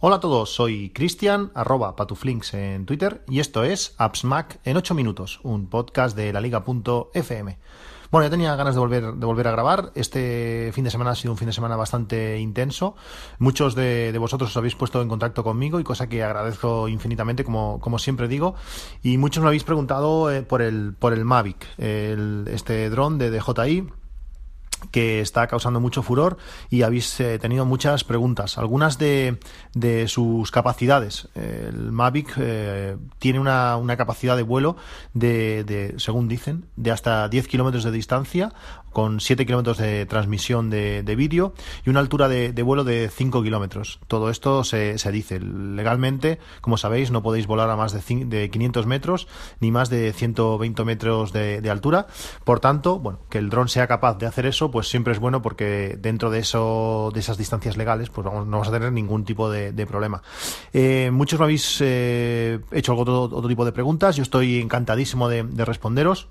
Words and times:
Hola 0.00 0.16
a 0.16 0.20
todos, 0.20 0.54
soy 0.54 0.90
Cristian, 0.90 1.50
arroba 1.56 1.96
patuflinks 1.96 2.54
en 2.54 2.86
Twitter, 2.86 3.24
y 3.26 3.40
esto 3.40 3.64
es 3.64 3.96
Apps 3.98 4.22
Mac 4.22 4.60
en 4.62 4.76
8 4.76 4.94
minutos, 4.94 5.40
un 5.42 5.66
podcast 5.66 6.16
de 6.16 6.32
la 6.32 6.40
liga.fm. 6.40 7.58
Bueno, 8.12 8.24
ya 8.24 8.30
tenía 8.30 8.54
ganas 8.54 8.76
de 8.76 8.78
volver, 8.78 9.14
de 9.14 9.26
volver 9.26 9.48
a 9.48 9.50
grabar. 9.50 9.90
Este 9.96 10.70
fin 10.72 10.84
de 10.84 10.92
semana 10.92 11.10
ha 11.10 11.14
sido 11.16 11.32
un 11.32 11.36
fin 11.36 11.48
de 11.48 11.52
semana 11.52 11.74
bastante 11.74 12.38
intenso. 12.38 12.94
Muchos 13.40 13.74
de, 13.74 14.16
vosotros 14.20 14.50
os 14.50 14.56
habéis 14.56 14.76
puesto 14.76 15.02
en 15.02 15.08
contacto 15.08 15.42
conmigo 15.42 15.80
y 15.80 15.84
cosa 15.84 16.08
que 16.08 16.22
agradezco 16.22 16.86
infinitamente, 16.86 17.42
como, 17.42 17.80
como 17.80 17.98
siempre 17.98 18.28
digo. 18.28 18.54
Y 19.02 19.18
muchos 19.18 19.42
me 19.42 19.48
habéis 19.48 19.64
preguntado 19.64 20.30
eh, 20.30 20.42
por, 20.42 20.62
el, 20.62 20.94
por 20.94 21.12
el 21.12 21.24
Mavic, 21.24 21.66
este 21.76 22.88
dron 22.88 23.18
de 23.18 23.32
DJI 23.32 23.88
que 24.90 25.20
está 25.20 25.46
causando 25.46 25.80
mucho 25.80 26.02
furor 26.02 26.38
y 26.70 26.82
habéis 26.82 27.18
eh, 27.20 27.38
tenido 27.38 27.64
muchas 27.64 28.04
preguntas. 28.04 28.58
Algunas 28.58 28.98
de, 28.98 29.38
de 29.74 30.08
sus 30.08 30.50
capacidades. 30.50 31.28
El 31.34 31.92
Mavic 31.92 32.34
eh, 32.38 32.96
tiene 33.18 33.40
una, 33.40 33.76
una, 33.76 33.96
capacidad 33.96 34.36
de 34.36 34.42
vuelo 34.42 34.76
de, 35.14 35.64
de, 35.64 35.94
según 35.98 36.28
dicen, 36.28 36.66
de 36.76 36.90
hasta 36.90 37.28
10 37.28 37.48
kilómetros 37.48 37.84
de 37.84 37.90
distancia 37.90 38.52
con 38.92 39.20
7 39.20 39.46
kilómetros 39.46 39.78
de 39.78 40.06
transmisión 40.06 40.70
de, 40.70 41.14
vídeo 41.16 41.54
y 41.84 41.90
una 41.90 42.00
altura 42.00 42.28
de, 42.28 42.62
vuelo 42.62 42.84
de 42.84 43.10
5 43.12 43.42
kilómetros. 43.42 44.00
Todo 44.06 44.30
esto 44.30 44.64
se, 44.64 44.96
dice. 45.12 45.40
Legalmente, 45.40 46.38
como 46.60 46.76
sabéis, 46.76 47.10
no 47.10 47.22
podéis 47.22 47.46
volar 47.46 47.70
a 47.70 47.76
más 47.76 47.92
de, 47.92 48.24
de 48.24 48.50
500 48.50 48.86
metros 48.86 49.28
ni 49.60 49.70
más 49.70 49.90
de 49.90 50.12
120 50.12 50.84
metros 50.84 51.32
de, 51.32 51.68
altura. 51.68 52.06
Por 52.44 52.60
tanto, 52.60 52.98
bueno, 52.98 53.20
que 53.28 53.38
el 53.38 53.50
dron 53.50 53.68
sea 53.68 53.86
capaz 53.86 54.18
de 54.18 54.26
hacer 54.26 54.46
eso, 54.46 54.70
pues 54.70 54.88
siempre 54.88 55.12
es 55.12 55.18
bueno 55.18 55.42
porque 55.42 55.98
dentro 56.00 56.30
de 56.30 56.38
eso, 56.38 57.10
de 57.12 57.20
esas 57.20 57.36
distancias 57.36 57.76
legales, 57.76 58.08
pues 58.10 58.24
vamos, 58.24 58.46
no 58.46 58.52
vamos 58.52 58.68
a 58.68 58.72
tener 58.72 58.92
ningún 58.92 59.24
tipo 59.24 59.50
de, 59.50 59.86
problema. 59.88 60.22
Eh, 60.72 61.10
muchos 61.12 61.38
me 61.38 61.44
habéis 61.44 61.78
eh, 61.80 62.60
hecho 62.72 62.94
otro, 62.94 63.22
otro 63.22 63.48
tipo 63.48 63.64
de 63.64 63.72
preguntas. 63.72 64.16
Yo 64.16 64.22
estoy 64.22 64.60
encantadísimo 64.60 65.28
de 65.28 65.64
responderos. 65.64 66.28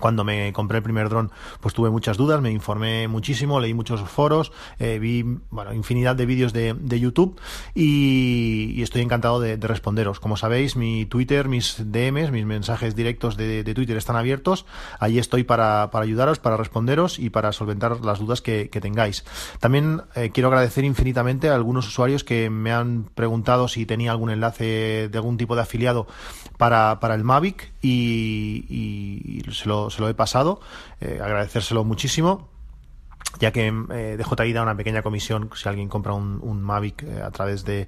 Cuando 0.00 0.24
me 0.24 0.52
compré 0.52 0.78
el 0.78 0.82
primer 0.82 1.08
dron, 1.08 1.30
pues 1.60 1.74
tuve 1.74 1.90
muchas 1.90 2.16
dudas, 2.16 2.40
me 2.40 2.50
informé 2.50 3.06
muchísimo, 3.06 3.60
leí 3.60 3.74
muchos 3.74 4.00
foros, 4.08 4.52
eh, 4.78 4.98
vi 4.98 5.22
bueno, 5.50 5.72
infinidad 5.74 6.16
de 6.16 6.26
vídeos 6.26 6.52
de, 6.52 6.74
de 6.74 7.00
YouTube 7.00 7.38
y, 7.74 8.82
estoy 8.82 9.02
encantado 9.02 9.40
de, 9.40 9.56
responderos. 9.56 10.20
Como 10.20 10.36
sabéis, 10.36 10.74
mi 10.74 11.04
Twitter, 11.04 11.48
mis 11.48 11.76
DMs, 11.92 12.32
mis 12.32 12.46
mensajes 12.46 12.96
directos 12.96 13.36
de, 13.36 13.62
Twitter 13.74 13.96
están 13.96 14.16
abiertos. 14.16 14.66
Ahí 14.98 15.18
estoy 15.18 15.44
para, 15.44 15.90
para, 15.92 16.04
ayudaros, 16.04 16.38
para 16.38 16.56
responderos 16.56 17.18
y 17.18 17.30
para 17.30 17.52
solventar 17.52 18.04
las 18.04 18.18
dudas 18.18 18.40
que, 18.40 18.68
tengáis. 18.80 19.24
También 19.58 20.02
eh, 20.14 20.30
quiero 20.32 20.48
agradecer 20.48 20.84
infinitamente 20.84 21.50
a 21.50 21.54
algunos 21.54 21.86
usuarios 21.86 22.24
que 22.24 22.48
me 22.48 22.72
han 22.72 23.04
preguntado 23.14 23.68
si 23.68 23.84
tenía 23.84 24.10
algún 24.10 24.30
enlace 24.30 25.08
de 25.10 25.18
algún 25.18 25.36
tipo 25.36 25.54
de 25.54 25.62
afiliado 25.62 26.06
para, 26.56 26.98
para 26.98 27.14
el 27.14 27.24
Mavic 27.24 27.72
y 27.82 29.42
se 29.52 29.68
lo 29.68 29.89
se 29.90 30.00
lo 30.00 30.08
he 30.08 30.14
pasado, 30.14 30.60
eh, 31.00 31.20
agradecérselo 31.22 31.84
muchísimo 31.84 32.48
ya 33.38 33.52
que 33.52 33.68
eh, 33.68 34.16
DJI 34.18 34.52
da 34.52 34.62
una 34.62 34.76
pequeña 34.76 35.02
comisión 35.02 35.50
si 35.54 35.68
alguien 35.68 35.88
compra 35.88 36.14
un, 36.14 36.62
Mavic 36.62 37.02
eh, 37.04 37.22
a 37.22 37.30
través 37.30 37.64
de, 37.64 37.86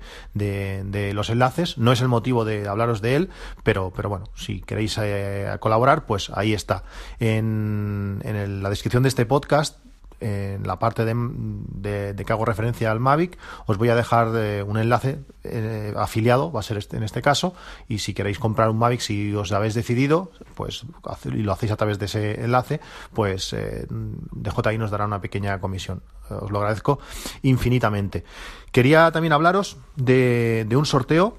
los 1.15 1.31
enlaces. 1.31 1.79
No 1.79 1.93
es 1.93 2.01
el 2.01 2.09
motivo 2.09 2.45
de 2.45 2.69
hablaros 2.69 3.03
de 3.03 3.17
él, 3.17 3.31
pero, 3.65 3.93
pero 3.95 4.09
bueno, 4.09 4.27
si 4.35 4.61
queréis 4.61 4.97
eh, 5.01 5.57
colaborar, 5.61 6.07
pues 6.07 6.31
ahí 6.35 6.53
está. 6.53 6.85
En 7.19 8.21
la 8.63 8.71
descripción 8.71 9.03
de 9.03 9.09
este 9.09 9.27
podcast 9.27 9.82
en 10.23 10.67
la 10.67 10.79
parte 10.79 11.05
de, 11.05 12.25
que 12.25 12.33
hago 12.33 12.45
referencia 12.45 12.91
al 12.91 13.01
Mavic, 13.01 13.37
os 13.67 13.77
voy 13.77 13.89
a 13.89 13.95
dejar 13.95 14.33
eh, 14.37 14.63
un 14.63 14.79
enlace 14.79 15.19
eh, 15.43 15.93
afiliado, 15.97 16.53
va 16.53 16.61
a 16.61 16.63
ser 16.63 16.79
este, 16.79 16.97
en 16.97 17.03
este 17.03 17.23
caso, 17.23 17.55
y 17.89 17.99
si 17.99 18.15
queréis 18.15 18.39
comprar 18.39 18.71
un 18.71 18.79
Mavic, 18.79 19.01
si 19.01 19.35
os 19.35 19.51
habéis 19.53 19.75
decidido, 19.75 20.31
pues 20.55 20.85
y 21.25 21.43
lo 21.43 21.53
hacéis 21.53 21.73
a 21.73 21.77
través 21.77 21.99
de 21.99 22.07
ese 22.07 22.45
enlace, 22.45 22.81
pues 23.13 23.53
eh, 23.53 23.87
DJI 23.89 24.79
nos 24.79 24.91
dará 24.91 25.07
una 25.07 25.21
pequeña 25.21 25.61
comisión. 25.61 26.03
Os 26.31 26.51
lo 26.51 26.59
agradezco 26.59 27.01
infinitamente. 27.43 28.25
Quería 28.71 29.11
también 29.11 29.33
hablaros 29.33 29.77
de, 29.97 30.65
de 30.69 30.77
un 30.77 30.87
sorteo 30.87 31.37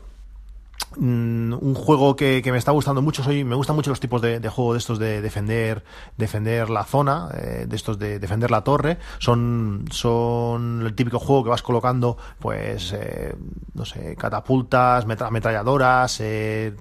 Mm, 0.98 1.54
un 1.54 1.74
juego 1.76 2.16
que, 2.16 2.42
me 2.46 2.58
está 2.58 2.72
gustando 2.72 3.02
mucho. 3.02 3.24
Soy, 3.24 3.44
me 3.44 3.56
gustan 3.56 3.76
mucho 3.76 3.90
los 3.90 4.00
tipos 4.00 4.22
de, 4.22 4.40
juego 4.50 4.74
de 4.74 4.80
estos 4.80 5.00
de 5.00 5.22
defender, 5.22 5.84
defender 6.18 6.70
la 6.70 6.84
zona, 6.84 7.30
eh, 7.36 7.66
de 7.68 7.76
estos 7.76 7.98
de 7.98 8.20
defender 8.20 8.52
la 8.52 8.64
torre. 8.64 8.98
Son, 9.20 9.86
son 9.92 10.84
el 10.86 10.94
típico 10.94 11.20
juego 11.20 11.44
que 11.44 11.50
vas 11.50 11.64
colocando, 11.64 12.18
pues, 12.40 12.94
eh, 12.94 13.36
no 13.74 13.86
sé, 13.86 14.16
catapultas, 14.16 15.06
ametralladoras, 15.06 16.20
eh, 16.20 16.76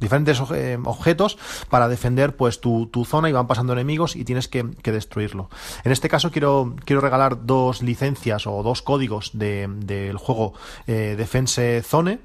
diferentes 0.00 0.40
objetos 0.40 1.38
para 1.68 1.88
defender, 1.88 2.36
pues, 2.36 2.60
tu, 2.60 2.88
zona 3.04 3.28
y 3.28 3.32
van 3.32 3.46
pasando 3.46 3.72
enemigos 3.72 4.16
y 4.16 4.24
tienes 4.24 4.48
que, 4.48 4.64
destruirlo. 4.88 5.50
En 5.84 5.92
este 5.92 6.08
caso 6.08 6.30
quiero, 6.30 6.74
quiero 6.84 7.00
regalar 7.00 7.46
dos 7.46 7.82
licencias 7.82 8.46
o 8.46 8.62
dos 8.62 8.82
códigos 8.82 9.30
del 9.34 10.16
juego 10.16 10.54
Defense 10.86 11.82
Zone 11.82 12.20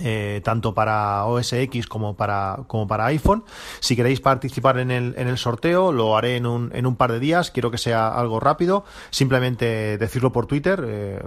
eh, 0.00 0.40
tanto 0.44 0.74
para 0.74 1.24
OS 1.24 1.52
X 1.54 1.86
como 1.86 2.16
para, 2.16 2.60
como 2.66 2.86
para 2.86 3.06
iPhone. 3.06 3.44
Si 3.80 3.96
queréis 3.96 4.20
participar 4.20 4.78
en 4.78 4.90
el, 4.90 5.14
en 5.16 5.28
el 5.28 5.38
sorteo, 5.38 5.92
lo 5.92 6.16
haré 6.16 6.36
en 6.36 6.46
un, 6.46 6.70
en 6.74 6.86
un 6.86 6.96
par 6.96 7.12
de 7.12 7.18
días. 7.18 7.50
Quiero 7.50 7.70
que 7.70 7.78
sea 7.78 8.08
algo 8.08 8.40
rápido. 8.40 8.84
Simplemente 9.10 9.96
decirlo 9.98 10.32
por 10.32 10.46
Twitter. 10.46 10.84
Eh, 10.86 11.22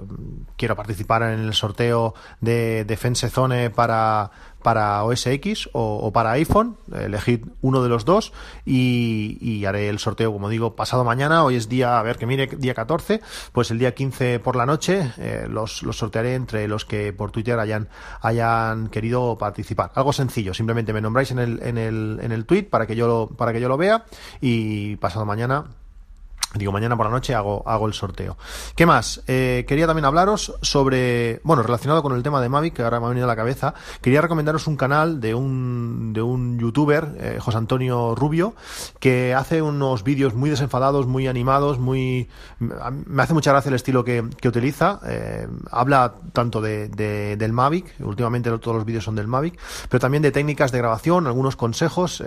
quiero 0.56 0.76
participar 0.76 1.24
en 1.24 1.40
el 1.40 1.54
sorteo 1.54 2.14
de 2.42 2.86
Defense 2.86 3.30
Zone 3.30 3.70
para, 3.72 4.32
para 4.62 5.04
OS 5.04 5.28
X 5.28 5.70
o, 5.74 6.12
para 6.12 6.32
iPhone, 6.32 6.78
elegid 6.94 7.46
uno 7.62 7.82
de 7.84 7.90
los 7.90 8.06
dos 8.06 8.34
y, 8.66 9.66
haré 9.66 9.90
el 9.90 10.00
sorteo, 10.00 10.32
como 10.32 10.50
digo, 10.50 10.76
pasado 10.76 11.04
mañana, 11.04 11.44
hoy 11.44 11.56
es 11.56 11.70
día, 11.70 12.00
a 12.00 12.04
ver 12.04 12.18
que 12.18 12.26
mire, 12.26 12.48
día 12.48 12.74
14, 12.74 13.22
pues 13.52 13.72
el 13.72 13.80
día 13.80 13.94
15 13.94 14.40
por 14.40 14.56
la 14.56 14.66
noche 14.66 15.12
eh, 15.18 15.48
los, 15.50 15.84
los, 15.84 15.98
sortearé 15.98 16.36
entre 16.36 16.68
los 16.68 16.86
que 16.86 17.14
por 17.14 17.32
Twitter 17.32 17.60
hayan, 17.60 17.90
hayan 18.22 18.88
querido 18.88 19.38
participar. 19.38 19.92
Algo 19.96 20.14
sencillo, 20.14 20.54
simplemente 20.54 20.94
me 20.94 21.02
nombráis 21.02 21.32
en 21.32 21.40
el, 21.40 21.62
en 21.62 21.78
el, 21.78 22.20
en 22.22 22.32
el 22.32 22.46
tweet 22.46 22.64
para 22.64 22.88
que 22.88 22.96
yo 22.96 23.08
lo, 23.08 23.28
para 23.28 23.54
que 23.54 23.62
yo 23.62 23.68
lo 23.68 23.78
vea 23.78 24.06
y 24.42 24.96
pasado 24.98 25.26
mañana 25.26 25.66
Digo, 26.56 26.72
mañana 26.72 26.98
por 26.98 27.06
la 27.06 27.12
noche 27.12 27.36
hago, 27.36 27.62
hago 27.68 27.86
el 27.86 27.94
sorteo. 27.94 28.36
¿Qué 28.76 28.88
más? 28.88 29.22
Eh, 29.28 29.66
quería 29.68 29.86
también 29.86 30.06
hablaros 30.06 30.56
sobre, 30.64 31.42
bueno, 31.44 31.62
relacionado 31.62 32.02
con 32.02 32.16
el 32.16 32.24
tema 32.24 32.42
de 32.42 32.50
Mavic, 32.50 32.74
que 32.74 32.82
ahora 32.82 33.00
me 33.00 33.06
ha 33.06 33.10
venido 33.10 33.26
a 33.26 33.28
la 33.28 33.36
cabeza, 33.36 33.76
quería 34.02 34.20
recomendaros 34.20 34.66
un 34.66 34.76
canal 34.76 35.22
de 35.22 35.36
un, 35.36 36.12
de 36.12 36.24
un 36.24 36.58
youtuber, 36.58 37.16
eh, 37.20 37.38
José 37.40 37.60
Antonio 37.60 38.16
Rubio, 38.16 38.56
que 39.00 39.36
hace 39.36 39.62
unos 39.62 40.04
vídeos 40.04 40.34
muy 40.34 40.50
desenfadados, 40.50 41.06
muy 41.06 41.28
animados, 41.28 41.78
muy... 41.78 42.28
Me 42.58 43.22
hace 43.22 43.36
mucha 43.36 43.52
gracia 43.52 43.70
el 43.70 43.76
estilo 43.76 44.04
que, 44.04 44.28
que 44.42 44.48
utiliza. 44.48 45.00
Eh, 45.06 45.48
habla 45.70 46.16
tanto 46.34 46.62
de, 46.62 46.90
de, 46.90 47.38
del 47.38 47.54
Mavic, 47.54 47.94
últimamente 48.00 48.50
todos 48.58 48.76
los 48.76 48.86
vídeos 48.86 49.04
son 49.04 49.16
del 49.16 49.28
Mavic, 49.28 49.60
pero 49.88 50.00
también 50.00 50.24
de 50.24 50.32
técnicas 50.32 50.72
de 50.72 50.80
grabación, 50.80 51.28
algunos 51.28 51.56
consejos. 51.56 52.24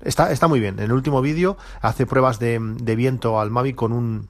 está, 0.00 0.32
está 0.32 0.48
muy 0.48 0.58
bien. 0.58 0.80
En 0.80 0.86
el 0.86 0.92
último 0.92 1.22
vídeo 1.22 1.56
hace 1.80 2.06
pruebas 2.06 2.40
de, 2.40 2.58
de 2.60 2.96
viento 2.96 3.35
al 3.40 3.50
Mavic 3.50 3.76
con 3.76 3.92
un 3.92 4.28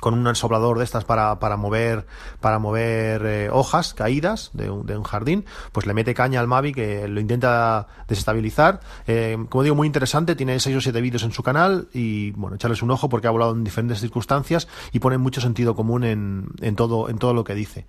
con 0.00 0.14
un 0.14 0.34
soplador 0.34 0.78
de 0.78 0.84
estas 0.84 1.04
para, 1.04 1.38
para 1.38 1.56
mover 1.56 2.06
para 2.40 2.58
mover 2.58 3.24
eh, 3.24 3.48
hojas 3.50 3.94
caídas 3.94 4.50
de 4.52 4.70
un, 4.70 4.86
de 4.86 4.96
un, 4.96 5.04
jardín, 5.04 5.44
pues 5.72 5.86
le 5.86 5.94
mete 5.94 6.14
caña 6.14 6.40
al 6.40 6.46
Mavic, 6.46 6.74
que 6.74 7.08
lo 7.08 7.20
intenta 7.20 7.86
desestabilizar. 8.08 8.80
Eh, 9.06 9.36
como 9.48 9.62
digo, 9.62 9.74
muy 9.74 9.86
interesante, 9.86 10.36
tiene 10.36 10.60
6 10.60 10.76
o 10.76 10.80
7 10.80 11.00
vídeos 11.00 11.22
en 11.22 11.32
su 11.32 11.42
canal 11.42 11.88
y 11.92 12.32
bueno, 12.32 12.56
echarles 12.56 12.82
un 12.82 12.90
ojo 12.90 13.08
porque 13.08 13.28
ha 13.28 13.30
volado 13.30 13.52
en 13.52 13.64
diferentes 13.64 14.00
circunstancias 14.00 14.68
y 14.92 14.98
pone 14.98 15.18
mucho 15.18 15.40
sentido 15.40 15.74
común 15.74 16.04
en, 16.04 16.48
en, 16.60 16.76
todo, 16.76 17.08
en 17.08 17.18
todo 17.18 17.32
lo 17.32 17.44
que 17.44 17.54
dice. 17.54 17.86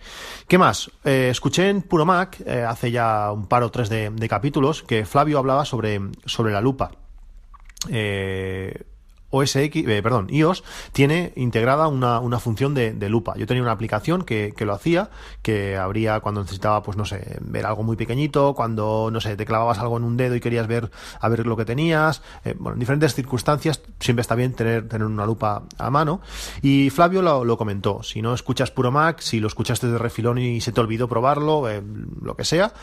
¿Qué 0.47 0.57
más? 0.57 0.91
Eh, 1.03 1.29
escuché 1.31 1.69
en 1.69 1.81
Puro 1.81 2.05
Mac, 2.05 2.41
hace 2.47 2.91
ya 2.91 3.31
un 3.31 3.47
par 3.47 3.63
o 3.63 3.71
tres 3.71 3.89
de, 3.89 4.09
de 4.09 4.29
capítulos, 4.29 4.83
que 4.83 5.05
Flavio 5.05 5.39
hablaba 5.39 5.65
sobre, 5.65 5.99
sobre 6.25 6.53
la 6.53 6.61
lupa. 6.61 6.91
Eh, 7.89 8.83
OS 9.35 9.55
eh, 9.57 10.01
perdón, 10.01 10.27
iOS 10.29 10.63
tiene 10.93 11.33
integrada 11.35 11.87
una, 11.87 12.19
una 12.19 12.39
función 12.39 12.73
de, 12.73 12.93
lupa. 13.09 13.35
Yo 13.37 13.45
tenía 13.45 13.61
una 13.61 13.71
aplicación 13.71 14.23
que, 14.23 14.53
que, 14.55 14.65
lo 14.65 14.73
hacía, 14.73 15.09
que 15.41 15.77
abría 15.77 16.21
cuando 16.21 16.41
necesitaba, 16.41 16.81
pues 16.81 16.97
no 16.97 17.05
sé, 17.05 17.37
ver 17.41 17.65
algo 17.65 17.83
muy 17.83 17.95
pequeñito, 17.97 18.53
cuando, 18.55 19.09
no 19.11 19.21
sé, 19.21 19.35
te 19.35 19.45
clavabas 19.45 19.77
algo 19.79 19.97
en 19.97 20.03
un 20.03 20.17
dedo 20.17 20.35
y 20.35 20.39
querías 20.39 20.67
ver, 20.67 20.89
a 21.19 21.29
ver 21.29 21.45
lo 21.45 21.55
que 21.55 21.65
tenías. 21.65 22.21
Eh, 22.45 22.55
bueno, 22.57 22.73
en 22.75 22.79
diferentes 22.79 23.13
circunstancias 23.13 23.81
siempre 23.99 24.21
está 24.21 24.35
bien 24.35 24.53
tener, 24.53 24.87
tener 24.87 25.05
una 25.05 25.25
lupa 25.25 25.63
a 25.77 25.89
mano. 25.89 26.21
Y 26.61 26.89
Flavio 26.89 27.21
lo, 27.21 27.57
comentó. 27.57 28.01
Si 28.03 28.21
no 28.21 28.33
escuchas 28.33 28.71
puro 28.71 28.91
Mac, 28.91 29.19
si 29.19 29.39
lo 29.39 29.47
escuchaste 29.47 29.87
de 29.87 29.97
refilón 29.97 30.37
y 30.37 30.61
se 30.61 30.71
te 30.71 30.81
olvidó 30.81 31.07
probarlo, 31.07 31.69
eh, 31.69 31.83
lo 32.21 32.35
que 32.35 32.43
sea, 32.43 32.73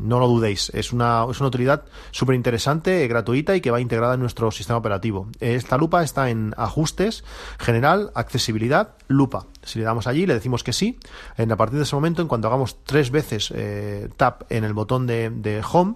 no 0.00 0.18
lo 0.18 0.28
dudéis. 0.28 0.70
Es 0.74 0.92
una, 0.92 1.26
es 1.30 1.40
una 1.40 1.48
utilidad 1.48 1.84
súper 2.10 2.34
interesante, 2.34 3.06
gratuita 3.08 3.54
y 3.56 3.60
que 3.60 3.70
va 3.70 3.80
integrada 3.80 4.14
en 4.14 4.20
nuestro 4.20 4.50
sistema 4.50 4.78
operativo. 4.78 5.28
Es 5.40 5.63
esta 5.64 5.78
lupa 5.78 6.02
está 6.02 6.30
en 6.30 6.54
ajustes, 6.56 7.24
general, 7.58 8.10
accesibilidad, 8.14 8.90
lupa. 9.08 9.46
Si 9.62 9.78
le 9.78 9.84
damos 9.84 10.06
allí, 10.06 10.26
le 10.26 10.34
decimos 10.34 10.62
que 10.62 10.72
sí. 10.72 10.98
En, 11.36 11.50
a 11.50 11.56
partir 11.56 11.78
de 11.78 11.84
ese 11.84 11.96
momento, 11.96 12.22
en 12.22 12.28
cuanto 12.28 12.48
hagamos 12.48 12.84
tres 12.84 13.10
veces 13.10 13.52
eh, 13.54 14.08
tap 14.16 14.42
en 14.50 14.64
el 14.64 14.74
botón 14.74 15.06
de, 15.06 15.30
de 15.30 15.62
home, 15.70 15.94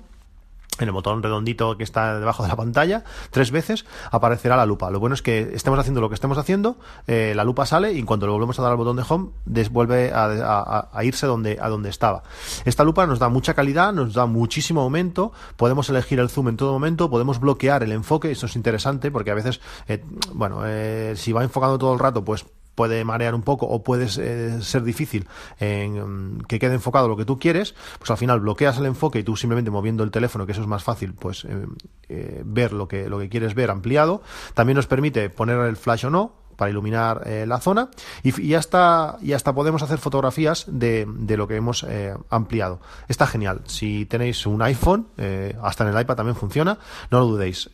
en 0.78 0.88
el 0.88 0.92
botón 0.92 1.22
redondito 1.22 1.76
que 1.76 1.84
está 1.84 2.18
debajo 2.18 2.42
de 2.42 2.48
la 2.48 2.56
pantalla, 2.56 3.04
tres 3.30 3.50
veces 3.50 3.84
aparecerá 4.10 4.56
la 4.56 4.66
lupa. 4.66 4.90
Lo 4.90 5.00
bueno 5.00 5.14
es 5.14 5.22
que 5.22 5.50
estemos 5.54 5.78
haciendo 5.78 6.00
lo 6.00 6.08
que 6.08 6.14
estemos 6.14 6.38
haciendo, 6.38 6.76
eh, 7.06 7.32
la 7.34 7.44
lupa 7.44 7.66
sale 7.66 7.92
y 7.92 7.98
en 7.98 8.06
cuanto 8.06 8.26
le 8.26 8.32
volvemos 8.32 8.58
a 8.58 8.62
dar 8.62 8.72
al 8.72 8.76
botón 8.76 8.96
de 8.96 9.04
home, 9.08 9.30
vuelve 9.70 10.12
a, 10.14 10.88
irse 11.02 11.26
donde, 11.26 11.58
a 11.60 11.68
donde 11.68 11.88
estaba. 11.90 12.22
Esta 12.64 12.84
lupa 12.84 13.06
nos 13.06 13.18
da 13.18 13.28
mucha 13.28 13.54
calidad, 13.54 13.92
nos 13.92 14.14
da 14.14 14.26
muchísimo 14.26 14.82
aumento, 14.82 15.32
podemos 15.56 15.88
elegir 15.90 16.20
el 16.20 16.28
zoom 16.28 16.48
en 16.48 16.56
todo 16.56 16.72
momento, 16.72 17.10
podemos 17.10 17.40
bloquear 17.40 17.82
el 17.82 17.92
enfoque, 17.92 18.30
esto 18.30 18.46
es 18.46 18.56
interesante 18.56 19.10
porque 19.10 19.30
a 19.30 19.34
veces, 19.34 19.60
eh, 19.86 20.04
bueno, 20.32 20.62
eh, 20.64 21.14
si 21.16 21.32
va 21.32 21.42
enfocando 21.42 21.78
todo 21.78 21.92
el 21.92 21.98
rato, 21.98 22.24
pues 22.24 22.44
puede 22.78 23.04
marear 23.04 23.34
un 23.34 23.42
poco 23.42 23.66
o 23.66 23.82
puede 23.82 24.06
eh, 24.20 24.62
ser 24.62 24.84
difícil 24.84 25.26
en, 25.58 26.40
que 26.46 26.60
quede 26.60 26.74
enfocado 26.74 27.08
lo 27.08 27.16
que 27.16 27.24
tú 27.24 27.36
quieres, 27.36 27.74
pues 27.98 28.08
al 28.12 28.18
final 28.18 28.38
bloqueas 28.38 28.78
el 28.78 28.86
enfoque 28.86 29.18
y 29.18 29.24
tú 29.24 29.34
simplemente 29.34 29.72
moviendo 29.72 30.04
el 30.04 30.12
teléfono, 30.12 30.46
que 30.46 30.52
eso 30.52 30.60
es 30.60 30.68
más 30.68 30.84
fácil, 30.84 31.12
pues 31.12 31.44
eh, 31.44 31.66
eh, 32.08 32.42
ver 32.44 32.72
lo 32.72 32.86
que, 32.86 33.08
lo 33.08 33.18
que 33.18 33.28
quieres 33.28 33.56
ver 33.56 33.72
ampliado. 33.72 34.22
También 34.54 34.76
nos 34.76 34.86
permite 34.86 35.28
poner 35.28 35.58
el 35.58 35.76
flash 35.76 36.06
o 36.06 36.10
no, 36.10 36.34
para 36.58 36.72
iluminar 36.72 37.22
eh, 37.24 37.46
la 37.46 37.60
zona 37.60 37.88
y, 38.24 38.54
hasta, 38.54 39.16
y 39.22 39.32
hasta 39.32 39.54
podemos 39.54 39.80
hacer 39.84 39.98
fotografías 39.98 40.64
de, 40.66 41.06
de 41.08 41.36
lo 41.36 41.46
que 41.46 41.54
hemos 41.54 41.84
eh, 41.84 42.12
ampliado. 42.30 42.80
Está 43.06 43.28
genial. 43.28 43.60
Si 43.64 44.06
tenéis 44.06 44.44
un 44.44 44.60
iPhone, 44.60 45.06
eh, 45.18 45.56
hasta 45.62 45.88
en 45.88 45.94
el 45.94 46.02
iPad 46.02 46.16
también 46.16 46.34
funciona, 46.34 46.78
no 47.12 47.20
lo 47.20 47.26
dudéis. 47.26 47.70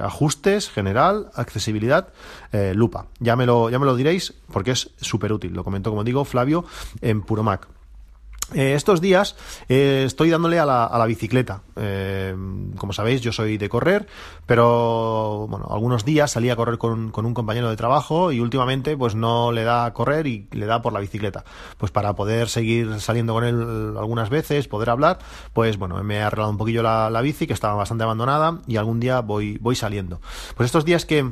ajustes, 0.00 0.68
general, 0.68 1.30
accesibilidad, 1.34 2.08
lupa. 2.74 3.06
Ya 3.20 3.36
me, 3.36 3.46
lo, 3.46 3.70
ya 3.70 3.78
me 3.78 3.86
lo 3.86 3.96
diréis 3.96 4.34
porque 4.52 4.72
es 4.72 4.90
súper 5.00 5.32
útil. 5.32 5.54
Lo 5.54 5.64
comentó, 5.64 5.88
como 5.88 6.04
digo, 6.04 6.26
Flavio 6.26 6.66
en 7.00 7.22
Puro 7.22 7.42
Mac. 7.42 7.79
Eh, 8.54 8.74
estos 8.74 9.00
días 9.00 9.36
eh, 9.68 10.02
estoy 10.06 10.30
dándole 10.30 10.58
a 10.58 10.66
la, 10.66 10.84
a 10.84 10.98
la 10.98 11.06
bicicleta. 11.06 11.62
Eh, 11.76 12.34
como 12.76 12.92
sabéis, 12.92 13.20
yo 13.20 13.32
soy 13.32 13.58
de 13.58 13.68
correr, 13.68 14.06
pero 14.46 15.46
bueno, 15.48 15.68
algunos 15.70 16.04
días 16.04 16.32
salí 16.32 16.50
a 16.50 16.56
correr 16.56 16.78
con, 16.78 17.12
un 17.14 17.34
compañero 17.34 17.70
de 17.70 17.76
trabajo 17.76 18.32
y 18.32 18.40
últimamente 18.40 18.96
pues 18.96 19.14
no 19.14 19.52
le 19.52 19.64
da 19.64 19.84
a 19.84 19.92
correr 19.92 20.26
y 20.26 20.48
le 20.52 20.66
da 20.66 20.82
por 20.82 20.92
la 20.92 21.00
bicicleta. 21.00 21.44
Pues 21.78 21.92
para 21.92 22.14
poder 22.14 22.48
seguir 22.48 23.00
saliendo 23.00 23.34
con 23.34 23.44
él 23.44 23.94
algunas 23.96 24.30
veces, 24.30 24.66
poder 24.66 24.90
hablar, 24.90 25.18
pues 25.52 25.76
bueno, 25.76 26.02
me 26.02 26.16
he 26.16 26.22
arreglado 26.22 26.50
un 26.50 26.58
poquillo 26.58 26.82
la, 26.82 27.10
la 27.10 27.20
bici 27.20 27.46
que 27.46 27.52
estaba 27.52 27.74
bastante 27.74 28.04
abandonada 28.04 28.60
y 28.66 28.76
algún 28.76 29.00
día 29.00 29.20
voy, 29.20 29.58
voy 29.60 29.76
saliendo. 29.76 30.20
Pues 30.56 30.66
estos 30.66 30.84
días 30.84 31.06
que 31.06 31.30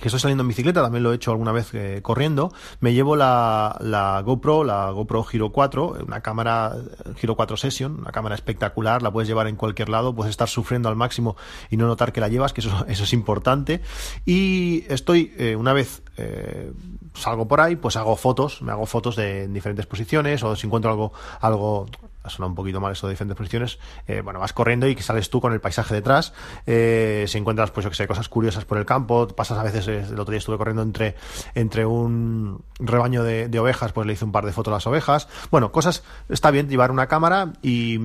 que 0.00 0.08
estoy 0.08 0.20
saliendo 0.20 0.42
en 0.42 0.48
bicicleta, 0.48 0.82
también 0.82 1.02
lo 1.02 1.12
he 1.12 1.16
hecho 1.16 1.30
alguna 1.30 1.52
vez 1.52 1.72
eh, 1.72 2.00
corriendo, 2.02 2.52
me 2.80 2.92
llevo 2.92 3.16
la, 3.16 4.22
GoPro, 4.24 4.64
la 4.64 4.90
GoPro 4.90 5.24
Hero 5.32 5.50
4, 5.50 5.98
una 6.06 6.20
cámara 6.20 6.74
Hero 7.20 7.36
4 7.36 7.56
Session, 7.56 8.00
una 8.00 8.12
cámara 8.12 8.34
espectacular, 8.34 9.02
la 9.02 9.12
puedes 9.12 9.28
llevar 9.28 9.46
en 9.46 9.56
cualquier 9.56 9.88
lado, 9.88 10.14
puedes 10.14 10.30
estar 10.30 10.48
sufriendo 10.48 10.88
al 10.88 10.96
máximo 10.96 11.36
y 11.70 11.76
no 11.76 11.86
notar 11.86 12.12
que 12.12 12.20
la 12.20 12.28
llevas, 12.28 12.52
que 12.52 12.60
eso, 12.60 12.84
es 12.88 13.12
importante. 13.12 13.82
Y 14.24 14.84
estoy, 14.88 15.32
eh, 15.38 15.56
una 15.56 15.72
vez 15.72 16.02
eh, 16.16 16.72
salgo 17.14 17.46
por 17.48 17.60
ahí, 17.60 17.76
pues 17.76 17.96
hago 17.96 18.16
fotos, 18.16 18.62
me 18.62 18.72
hago 18.72 18.86
fotos 18.86 19.16
de 19.16 19.48
diferentes 19.48 19.86
posiciones 19.86 20.42
o 20.42 20.56
si 20.56 20.66
encuentro 20.66 20.90
algo, 20.90 21.12
algo 21.40 21.86
ha 22.24 22.30
sonado 22.30 22.48
un 22.48 22.54
poquito 22.56 22.80
mal 22.80 22.92
eso 22.92 23.06
de 23.06 23.12
diferentes 23.12 23.36
posiciones, 23.36 23.78
eh, 24.06 24.22
bueno, 24.22 24.40
vas 24.40 24.52
corriendo 24.52 24.88
y 24.88 24.96
que 24.96 25.02
sales 25.02 25.30
tú 25.30 25.40
con 25.40 25.52
el 25.52 25.60
paisaje 25.60 25.94
detrás, 25.94 26.32
eh, 26.66 27.26
si 27.28 27.38
encuentras, 27.38 27.70
pues 27.70 27.84
yo 27.84 27.90
que 27.90 27.96
sé, 27.96 28.08
cosas 28.08 28.28
curiosas 28.28 28.64
por 28.64 28.78
el 28.78 28.86
campo, 28.86 29.28
pasas 29.28 29.58
a 29.58 29.62
veces, 29.62 29.86
eh, 29.88 30.06
el 30.08 30.18
otro 30.18 30.32
día 30.32 30.38
estuve 30.38 30.56
corriendo 30.56 30.82
entre, 30.82 31.14
entre 31.54 31.84
un 31.84 32.62
rebaño 32.78 33.22
de, 33.22 33.58
ovejas, 33.58 33.92
pues 33.92 34.06
le 34.06 34.14
hice 34.14 34.24
un 34.24 34.32
par 34.32 34.46
de 34.46 34.52
fotos 34.52 34.72
a 34.72 34.76
las 34.76 34.86
ovejas, 34.86 35.28
bueno, 35.50 35.70
cosas, 35.70 36.02
está 36.28 36.50
bien 36.50 36.68
llevar 36.68 36.90
una 36.90 37.06
cámara 37.06 37.52
y, 37.62 37.98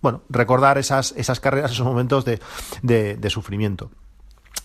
bueno, 0.00 0.22
recordar 0.28 0.78
esas, 0.78 1.12
esas 1.16 1.40
carreras, 1.40 1.72
esos 1.72 1.86
momentos 1.86 2.24
de, 2.24 2.38
de 2.82 3.30
sufrimiento. 3.30 3.90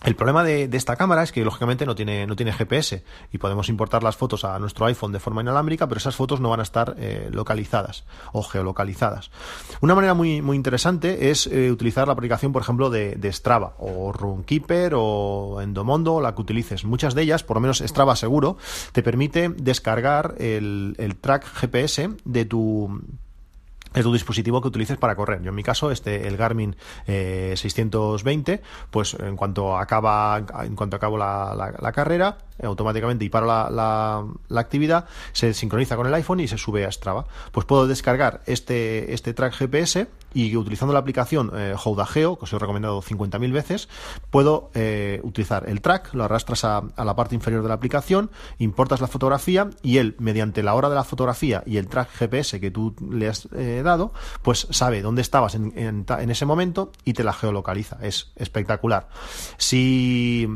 El 0.04 0.16
problema 0.16 0.44
de, 0.44 0.68
de, 0.68 0.78
esta 0.78 0.98
cámara 0.98 1.24
es 1.24 1.32
que 1.32 1.46
lógicamente 1.46 1.86
no 1.86 1.96
tiene, 1.96 2.28
no 2.28 2.36
tiene 2.36 2.52
GPS 2.52 3.04
y 3.32 3.38
podemos 3.38 3.70
importar 3.70 4.04
las 4.04 4.18
fotos 4.18 4.44
a 4.44 4.60
nuestro 4.60 4.86
iPhone 4.86 5.14
de 5.14 5.20
forma 5.20 5.42
inalámbrica, 5.42 5.88
pero 5.88 5.98
esas 5.98 6.16
fotos 6.16 6.42
no 6.42 6.50
van 6.50 6.60
a 6.60 6.64
estar 6.64 6.96
eh, 6.98 7.30
localizadas 7.32 8.04
o 8.34 8.44
geolocalizadas. 8.44 9.32
Una 9.80 9.96
manera 9.96 10.14
muy, 10.14 10.42
muy 10.42 10.58
interesante 10.58 11.32
es 11.32 11.48
eh, 11.48 11.72
utilizar 11.72 12.08
la 12.08 12.14
aplicación, 12.14 12.52
por 12.52 12.62
ejemplo, 12.62 12.90
de, 12.90 13.16
de, 13.16 13.32
Strava 13.32 13.76
o 13.80 14.12
Runkeeper 14.12 14.94
o 14.96 15.62
Endomondo, 15.62 16.20
la 16.20 16.36
que 16.36 16.42
utilices. 16.42 16.84
Muchas 16.84 17.16
de 17.16 17.22
ellas, 17.22 17.44
por 17.44 17.56
lo 17.56 17.62
menos 17.62 17.80
Strava 17.80 18.18
seguro, 18.18 18.58
te 18.92 19.04
permite 19.04 19.50
descargar 19.50 20.36
el, 20.38 20.96
el 20.98 21.16
track 21.16 21.46
GPS 21.46 22.10
de 22.26 22.46
tu 22.46 23.02
es 23.94 24.04
tu 24.04 24.14
dispositivo 24.14 24.62
que 24.62 24.68
utilices 24.68 24.98
para 24.98 25.16
correr. 25.16 25.42
Yo 25.42 25.50
en 25.50 25.56
mi 25.56 25.64
caso, 25.64 25.92
este, 25.92 26.28
el 26.28 26.38
Garmin 26.38 26.76
eh, 27.08 27.54
620, 27.56 28.62
pues 28.92 29.16
en 29.16 29.36
cuanto 29.36 29.78
acaba, 29.78 30.42
en 30.64 30.76
cuanto 30.76 30.96
acabo 30.96 31.18
la, 31.18 31.54
la, 31.56 31.74
la 31.80 31.92
carrera, 31.92 32.38
automáticamente 32.64 33.26
y 33.26 33.30
paro 33.30 33.46
la, 33.46 33.70
la, 34.50 34.60
actividad, 34.60 35.06
se 35.32 35.54
sincroniza 35.54 35.96
con 35.96 36.08
el 36.08 36.14
iPhone 36.14 36.40
y 36.40 36.48
se 36.48 36.58
sube 36.58 36.86
a 36.86 36.92
Strava. 36.92 37.26
Pues 37.52 37.66
puedo 37.66 37.88
descargar 37.88 38.42
este, 38.46 39.14
este 39.14 39.34
track 39.34 39.54
GPS 39.54 40.08
y 40.34 40.56
utilizando 40.56 40.94
la 40.94 41.00
aplicación 41.00 41.52
eh, 41.56 41.76
Houdageo, 41.78 42.38
que 42.38 42.46
os 42.46 42.54
he 42.54 42.60
recomendado 42.60 43.02
50.000 43.02 43.52
veces, 43.52 43.90
puedo 44.32 44.72
eh, 44.74 45.20
utilizar 45.24 45.70
el 45.70 45.82
track, 45.82 46.14
lo 46.14 46.24
arrastras 46.24 46.64
a, 46.64 46.84
a, 46.96 47.06
la 47.06 47.16
parte 47.16 47.36
inferior 47.36 47.62
de 47.62 47.70
la 47.70 47.76
aplicación, 47.76 48.32
importas 48.58 49.02
la 49.02 49.08
fotografía 49.08 49.70
y 49.82 49.98
él, 49.98 50.16
mediante 50.20 50.64
la 50.64 50.74
hora 50.74 50.90
de 50.90 50.96
la 50.96 51.04
fotografía 51.04 51.64
y 51.66 51.78
el 51.78 51.88
track 51.88 52.10
GPS 52.10 52.60
que 52.60 52.72
tú 52.72 52.96
le 53.12 53.28
has 53.28 53.48
eh, 53.56 53.82
dado, 53.84 54.14
pues 54.42 54.68
sabe 54.72 55.02
dónde 55.02 55.22
estabas 55.22 55.56
en, 55.56 55.78
en, 55.78 56.06
en 56.08 56.30
ese 56.32 56.46
momento 56.46 56.92
y 57.06 57.14
te 57.14 57.24
la 57.24 57.34
geolocaliza. 57.34 57.98
Es 58.02 58.32
espectacular. 58.36 59.08
Si 59.58 60.48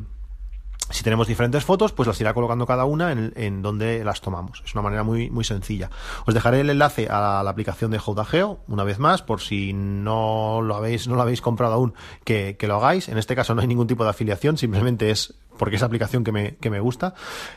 si 0.89 1.03
tenemos 1.03 1.27
diferentes 1.27 1.63
fotos, 1.65 1.91
pues 1.91 2.07
las 2.07 2.19
irá 2.21 2.33
colocando 2.33 2.65
cada 2.65 2.85
una 2.85 3.11
en, 3.11 3.33
en, 3.35 3.61
donde 3.61 4.03
las 4.03 4.21
tomamos. 4.21 4.61
Es 4.65 4.73
una 4.73 4.81
manera 4.81 5.03
muy, 5.03 5.29
muy 5.29 5.43
sencilla. 5.43 5.89
Os 6.25 6.33
dejaré 6.33 6.61
el 6.61 6.69
enlace 6.69 7.07
a 7.09 7.43
la, 7.43 7.49
aplicación 7.49 7.91
de 7.91 7.99
Houdageo, 7.99 8.59
una 8.67 8.83
vez 8.83 8.99
más, 8.99 9.21
por 9.21 9.41
si 9.41 9.73
no 9.73 10.61
lo 10.61 10.75
habéis, 10.75 11.07
no 11.07 11.15
lo 11.15 11.21
habéis 11.21 11.41
comprado 11.41 11.73
aún, 11.73 11.93
que, 12.23 12.55
que, 12.57 12.67
lo 12.67 12.75
hagáis. 12.75 13.09
En 13.09 13.17
este 13.17 13.35
caso 13.35 13.55
no 13.55 13.61
hay 13.61 13.67
ningún 13.67 13.87
tipo 13.87 14.03
de 14.03 14.11
afiliación, 14.11 14.57
simplemente 14.57 15.09
es 15.09 15.33
porque 15.57 15.75
es 15.75 15.83
aplicación 15.83 16.23
que 16.23 16.31
me, 16.31 16.55
que 16.55 16.69
me 16.69 16.79
gusta. 16.79 17.13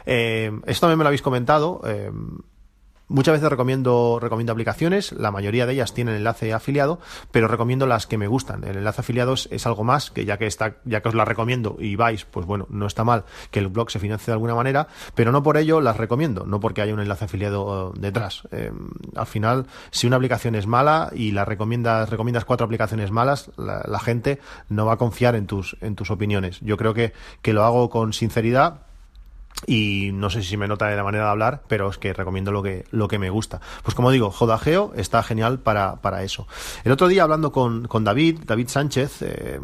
Eh, 0.07 0.51
esto 0.67 0.87
también 0.87 0.99
me 0.99 1.05
lo 1.05 1.09
habéis 1.09 1.23
comentado. 1.23 1.81
Eh, 1.85 2.11
Muchas 3.11 3.33
veces 3.33 3.51
recomiendo, 3.51 4.21
recomiendo 4.23 4.53
aplicaciones, 4.53 5.11
la 5.11 5.33
mayoría 5.33 5.67
de 5.67 5.73
ellas 5.73 5.93
tienen 5.95 6.15
enlace 6.15 6.53
afiliado, 6.53 7.01
pero 7.33 7.49
recomiendo 7.49 7.89
las 7.89 8.07
que 8.07 8.17
me 8.19 8.29
gustan. 8.29 8.63
El 8.63 8.77
enlace 8.77 9.01
afiliado 9.01 9.33
es, 9.33 9.67
algo 9.67 9.83
más, 9.83 10.13
que 10.13 10.25
ya 10.25 10.39
que 10.39 10.47
está, 10.47 10.77
ya 10.85 11.01
que 11.03 11.09
os 11.09 11.17
la 11.17 11.25
recomiendo 11.25 11.77
y 11.81 11.97
vais, 11.97 12.25
pues 12.25 12.47
bueno, 12.47 12.69
no 12.71 12.87
está 12.87 13.03
mal 13.03 13.25
que 13.51 13.59
el 13.59 13.67
blog 13.67 13.91
se 13.91 13.99
financie 13.99 14.27
de 14.27 14.35
alguna 14.35 14.55
manera, 14.55 14.87
pero 15.17 15.33
no 15.33 15.43
por 15.43 15.57
ello 15.57 15.81
las 15.81 15.97
recomiendo, 15.97 16.47
no 16.47 16.61
porque 16.61 16.83
haya 16.83 16.95
un 16.95 17.01
enlace 17.01 17.25
afiliado 17.25 17.93
detrás. 17.97 18.45
Eh, 18.53 18.71
al 19.17 19.27
final, 19.27 19.67
si 19.91 20.07
una 20.07 20.15
aplicación 20.15 20.55
es 20.55 20.69
mala 20.69 21.11
y 21.13 21.33
la 21.33 21.45
recomiendas, 21.45 22.11
recomiendas 22.11 22.45
cuatro 22.45 22.65
aplicaciones 22.67 23.11
malas, 23.11 23.51
la, 23.57 23.83
la 23.89 23.99
gente 23.99 24.39
no 24.69 24.87
va 24.87 24.93
a 24.93 24.99
confiar 24.99 25.35
en 25.35 25.49
tus, 25.49 25.77
en 25.81 25.97
tus 25.97 26.13
opiniones. 26.13 26.61
Yo 26.61 26.77
creo 26.77 26.95
que, 26.95 27.13
que 27.43 27.55
lo 27.55 27.65
hago 27.65 27.91
con 27.91 28.13
sinceridad 28.13 28.83
y 29.67 30.11
no 30.13 30.31
sé 30.31 30.43
si 30.43 30.57
me 30.57 30.69
nota 30.69 30.87
de 30.87 30.97
la 30.97 31.05
manera 31.05 31.25
de 31.25 31.31
hablar, 31.31 31.63
pero 31.69 31.91
es 31.91 31.99
que 31.99 32.13
recomiendo 32.13 32.53
lo 32.53 32.63
que, 32.63 32.85
lo 32.91 33.09
que 33.09 33.19
me 33.19 33.31
gusta. 33.31 33.61
Pues 33.83 33.95
como 33.95 34.11
digo, 34.11 34.31
Jodageo 34.31 34.93
está 34.97 35.23
genial 35.23 35.59
para, 35.59 35.97
para 35.97 36.23
eso. 36.23 36.47
El 36.85 36.93
otro 36.93 37.09
día 37.09 37.25
hablando 37.25 37.53
con, 37.53 37.87
con 37.87 38.05
David, 38.05 38.41
David 38.47 38.69
Sánchez, 38.69 39.23
eh, 39.23 39.61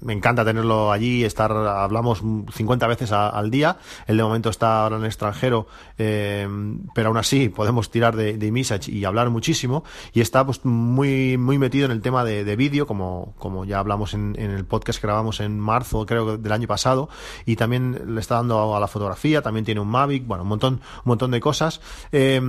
me 0.00 0.12
encanta 0.12 0.44
tenerlo 0.44 0.92
allí, 0.92 1.24
estar, 1.24 1.52
hablamos 1.52 2.22
50 2.52 2.86
veces 2.86 3.12
al 3.12 3.50
día, 3.50 3.78
él 4.06 4.16
de 4.16 4.22
momento 4.22 4.50
está 4.50 4.82
ahora 4.82 4.96
en 4.96 5.04
extranjero, 5.04 5.66
eh, 5.98 6.48
pero 6.94 7.08
aún 7.08 7.16
así 7.16 7.48
podemos 7.48 7.90
tirar 7.90 8.16
de, 8.16 8.36
de 8.36 8.46
Image 8.46 8.90
y 8.90 9.04
hablar 9.04 9.30
muchísimo, 9.30 9.84
y 10.12 10.20
está 10.20 10.44
pues 10.44 10.64
muy, 10.64 11.38
muy 11.38 11.58
metido 11.58 11.86
en 11.86 11.92
el 11.92 12.02
tema 12.02 12.24
de, 12.24 12.44
de 12.44 12.56
vídeo, 12.56 12.86
como, 12.86 13.34
como 13.38 13.64
ya 13.64 13.78
hablamos 13.78 14.14
en, 14.14 14.34
en 14.38 14.50
el 14.50 14.64
podcast 14.64 15.00
que 15.00 15.06
grabamos 15.06 15.40
en 15.40 15.58
marzo, 15.58 16.04
creo, 16.06 16.36
del 16.36 16.52
año 16.52 16.68
pasado, 16.68 17.08
y 17.46 17.56
también 17.56 18.14
le 18.14 18.20
está 18.20 18.36
dando 18.36 18.76
a 18.76 18.80
la 18.80 18.88
fotografía 18.88 19.21
también 19.42 19.64
tiene 19.64 19.80
un 19.80 19.88
Mavic, 19.88 20.26
bueno, 20.26 20.42
un 20.42 20.48
montón, 20.48 20.74
un 20.74 20.80
montón 21.04 21.30
de 21.30 21.40
cosas. 21.40 21.80
Eh, 22.10 22.40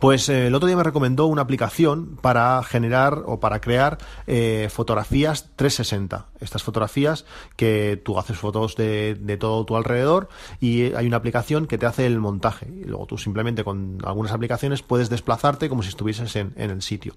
Pues 0.00 0.28
eh, 0.28 0.46
el 0.46 0.54
otro 0.54 0.66
día 0.66 0.76
me 0.76 0.82
recomendó 0.82 1.26
una 1.26 1.42
aplicación 1.42 2.16
para 2.20 2.62
generar 2.62 3.22
o 3.26 3.38
para 3.38 3.60
crear 3.60 3.98
eh, 4.26 4.68
fotografías 4.70 5.50
360. 5.56 6.26
Estas 6.40 6.62
fotografías 6.62 7.26
que 7.56 8.00
tú 8.02 8.18
haces 8.18 8.38
fotos 8.38 8.76
de, 8.76 9.14
de, 9.14 9.36
todo 9.36 9.64
tu 9.64 9.76
alrededor 9.76 10.28
y 10.60 10.94
hay 10.94 11.06
una 11.06 11.18
aplicación 11.18 11.66
que 11.66 11.76
te 11.76 11.86
hace 11.86 12.06
el 12.06 12.18
montaje. 12.18 12.66
Y 12.66 12.84
luego 12.84 13.06
tú 13.06 13.18
simplemente 13.18 13.62
con 13.62 13.98
algunas 14.04 14.32
aplicaciones 14.32 14.82
puedes 14.82 15.10
desplazarte 15.10 15.68
como 15.68 15.82
si 15.82 15.90
estuvieses 15.90 16.34
en, 16.36 16.52
en 16.56 16.70
el 16.70 16.80
sitio. 16.80 17.14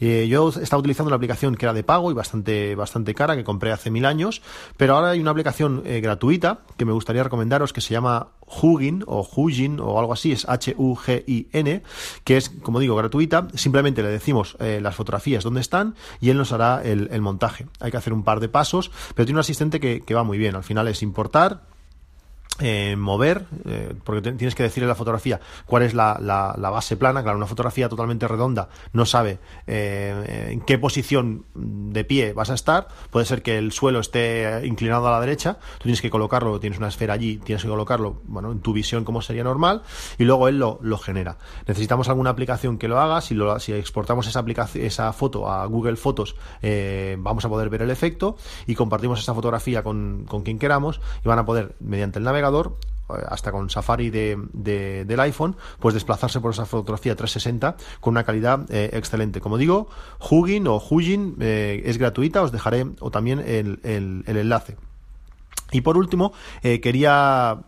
Eh, 0.00 0.26
yo 0.28 0.48
estaba 0.48 0.80
utilizando 0.80 1.08
una 1.08 1.16
aplicación 1.16 1.54
que 1.54 1.66
era 1.66 1.72
de 1.72 1.84
pago 1.84 2.10
y 2.10 2.14
bastante, 2.14 2.74
bastante 2.74 3.14
cara 3.14 3.36
que 3.36 3.44
compré 3.44 3.70
hace 3.70 3.90
mil 3.90 4.04
años, 4.04 4.42
pero 4.76 4.96
ahora 4.96 5.10
hay 5.10 5.20
una 5.20 5.30
aplicación 5.30 5.84
gratuita 5.84 6.60
que 6.76 6.84
me 6.84 6.92
gustaría 6.92 7.22
recomendaros 7.22 7.72
que 7.72 7.80
se 7.80 7.94
llama 7.94 8.28
Hugin 8.48 9.04
o 9.06 9.26
Hugin 9.34 9.80
o 9.80 9.98
algo 9.98 10.12
así, 10.12 10.32
es 10.32 10.48
H-U-G-I-N, 10.48 11.82
que 12.24 12.36
es, 12.36 12.50
como 12.62 12.80
digo, 12.80 12.96
gratuita. 12.96 13.48
Simplemente 13.54 14.02
le 14.02 14.08
decimos 14.08 14.56
eh, 14.60 14.80
las 14.82 14.94
fotografías 14.94 15.44
donde 15.44 15.60
están 15.60 15.94
y 16.20 16.30
él 16.30 16.38
nos 16.38 16.52
hará 16.52 16.82
el, 16.82 17.08
el, 17.12 17.20
montaje. 17.20 17.66
Hay 17.80 17.90
que 17.90 17.96
hacer 17.96 18.12
un 18.12 18.24
par 18.24 18.40
de 18.40 18.48
pasos, 18.48 18.90
pero 19.14 19.26
tiene 19.26 19.36
un 19.36 19.40
asistente 19.40 19.80
que, 19.80 20.00
que 20.00 20.14
va 20.14 20.24
muy 20.24 20.38
bien. 20.38 20.54
Al 20.56 20.64
final 20.64 20.88
es 20.88 21.02
importar, 21.02 21.62
eh, 22.60 22.96
mover, 22.96 23.46
eh, 23.66 23.94
porque 24.02 24.32
tienes 24.32 24.56
que 24.56 24.64
decirle 24.64 24.86
a 24.86 24.88
la 24.88 24.94
fotografía 24.96 25.38
cuál 25.64 25.84
es 25.84 25.94
la, 25.94 26.18
la, 26.20 26.70
base 26.70 26.96
plana. 26.96 27.22
Claro, 27.22 27.38
una 27.38 27.46
fotografía 27.46 27.88
totalmente 27.88 28.26
redonda 28.26 28.68
no 28.92 29.06
sabe 29.06 29.38
eh, 29.68 30.48
en 30.50 30.60
qué 30.62 30.76
posición 30.76 31.44
de 31.54 32.02
pie 32.02 32.32
vas 32.32 32.50
a 32.50 32.54
estar. 32.54 32.88
Puede 33.10 33.26
ser 33.26 33.42
que 33.42 33.58
el 33.58 33.70
suelo 33.70 34.00
esté 34.00 34.66
inclinado 34.66 35.06
a 35.06 35.12
la 35.12 35.20
derecha, 35.20 35.58
tú 35.78 35.84
tienes 35.84 36.02
que 36.02 36.10
colocarlo, 36.10 36.58
tienes 36.58 36.80
una 36.80 36.88
esfera 36.88 37.14
allí, 37.14 37.36
tienes 37.38 37.62
que 37.62 37.68
colocarlo 37.68 38.22
bueno, 38.24 38.50
en 38.50 38.58
tu 38.60 38.72
visión 38.72 39.04
como 39.04 39.22
sería 39.22 39.44
normal 39.44 39.82
y 40.18 40.24
luego 40.24 40.48
él 40.48 40.58
lo, 40.58 40.80
lo 40.82 40.98
genera. 40.98 41.38
Necesitamos 41.68 42.08
alguna 42.08 42.30
aplicación 42.30 42.76
que 42.76 42.88
lo 42.88 42.98
haga. 42.98 43.20
Si, 43.20 43.34
lo, 43.34 43.60
si 43.60 43.72
exportamos 43.72 44.26
esa, 44.26 44.40
aplicación, 44.40 44.84
esa 44.84 45.12
foto 45.12 45.48
a 45.48 45.64
Google 45.66 45.96
Fotos, 45.96 46.34
vamos 47.18 47.44
a 47.44 47.48
poder 47.48 47.70
ver 47.70 47.82
el 47.82 47.90
efecto 47.90 48.36
y 48.66 48.74
compartimos 48.74 49.20
esa 49.20 49.32
fotografía 49.32 49.84
con, 49.84 50.24
con 50.28 50.42
quien 50.42 50.58
queramos 50.58 51.00
y 51.24 51.28
van 51.28 51.38
a 51.38 51.46
poder, 51.46 51.76
mediante 51.78 52.18
el 52.18 52.24
navegador, 52.24 52.47
hasta 53.28 53.52
con 53.52 53.70
Safari 53.70 54.10
de, 54.10 54.38
de, 54.52 55.04
del 55.04 55.20
iPhone, 55.20 55.56
pues 55.78 55.94
desplazarse 55.94 56.40
por 56.40 56.52
esa 56.52 56.66
fotografía 56.66 57.16
360 57.16 57.76
con 58.00 58.12
una 58.12 58.24
calidad 58.24 58.66
eh, 58.70 58.90
excelente. 58.92 59.40
Como 59.40 59.58
digo, 59.58 59.88
Hugin 60.18 60.66
o 60.66 60.76
Hugin 60.76 61.36
eh, 61.40 61.82
es 61.84 61.98
gratuita, 61.98 62.42
os 62.42 62.52
dejaré 62.52 62.86
o 63.00 63.10
también 63.10 63.40
el, 63.40 63.80
el, 63.82 64.36
enlace. 64.36 64.76
Y 65.70 65.82
por 65.82 65.96
último, 65.96 66.32
eh, 66.62 66.80
quería 66.80 67.58